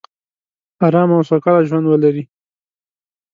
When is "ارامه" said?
0.85-1.15